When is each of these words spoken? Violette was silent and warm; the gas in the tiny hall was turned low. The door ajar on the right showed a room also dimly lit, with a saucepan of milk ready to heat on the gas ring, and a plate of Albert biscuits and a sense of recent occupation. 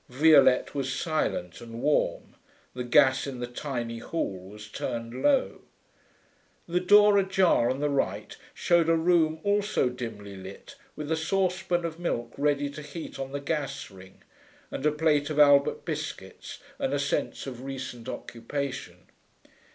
Violette 0.09 0.73
was 0.73 0.91
silent 0.91 1.61
and 1.61 1.79
warm; 1.79 2.33
the 2.73 2.83
gas 2.83 3.27
in 3.27 3.39
the 3.39 3.45
tiny 3.45 3.99
hall 3.99 4.49
was 4.49 4.67
turned 4.67 5.13
low. 5.21 5.61
The 6.67 6.79
door 6.79 7.19
ajar 7.19 7.69
on 7.69 7.81
the 7.81 7.87
right 7.91 8.35
showed 8.55 8.89
a 8.89 8.95
room 8.95 9.39
also 9.43 9.89
dimly 9.89 10.35
lit, 10.35 10.73
with 10.95 11.11
a 11.11 11.15
saucepan 11.15 11.85
of 11.85 11.99
milk 11.99 12.33
ready 12.35 12.67
to 12.71 12.81
heat 12.81 13.19
on 13.19 13.31
the 13.31 13.39
gas 13.39 13.91
ring, 13.91 14.23
and 14.71 14.83
a 14.87 14.91
plate 14.91 15.29
of 15.29 15.37
Albert 15.37 15.85
biscuits 15.85 16.57
and 16.79 16.95
a 16.95 16.99
sense 16.99 17.45
of 17.45 17.61
recent 17.61 18.09
occupation. 18.09 19.05